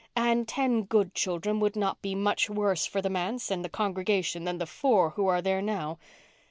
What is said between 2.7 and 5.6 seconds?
for the manse and congregation than the four who are